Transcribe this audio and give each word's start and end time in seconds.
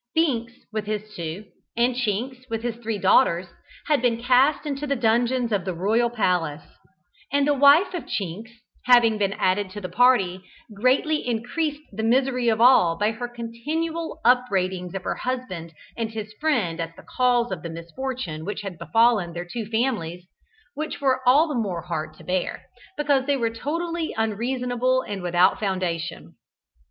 Binks, 0.15 0.53
with 0.73 0.87
his 0.87 1.13
two, 1.13 1.45
and 1.77 1.93
Chinks, 1.93 2.49
with 2.49 2.63
his 2.63 2.75
three 2.77 2.97
daughters, 2.97 3.45
had 3.85 4.01
been 4.01 4.19
cast 4.19 4.65
into 4.65 4.87
the 4.87 4.95
dungeons 4.95 5.51
of 5.51 5.63
the 5.63 5.75
Royal 5.75 6.09
Palace, 6.09 6.63
and 7.31 7.45
the 7.47 7.53
wife 7.53 7.93
of 7.93 8.07
Chinks 8.07 8.49
having 8.85 9.19
been 9.19 9.33
added 9.33 9.69
to 9.69 9.79
the 9.79 9.87
party, 9.89 10.41
greatly 10.73 11.17
increased 11.23 11.83
the 11.91 12.01
misery 12.01 12.49
of 12.49 12.59
all 12.59 12.97
by 12.97 13.11
her 13.11 13.27
continual 13.27 14.19
upbraidings 14.25 14.95
of 14.95 15.03
her 15.03 15.13
husband 15.17 15.71
and 15.95 16.09
his 16.09 16.33
friend 16.41 16.79
as 16.81 16.89
the 16.95 17.03
cause 17.07 17.51
of 17.51 17.61
the 17.61 17.69
misfortune 17.69 18.43
which 18.43 18.63
had 18.63 18.79
befallen 18.79 19.33
their 19.33 19.45
two 19.45 19.67
families, 19.67 20.25
which 20.73 20.99
were 20.99 21.21
all 21.27 21.47
the 21.47 21.53
more 21.53 21.83
hard 21.83 22.15
to 22.15 22.23
bear, 22.23 22.63
because 22.97 23.27
they 23.27 23.37
were 23.37 23.51
totally 23.51 24.15
unreasonable 24.17 25.03
and 25.03 25.21
without 25.21 25.59
foundation. 25.59 26.33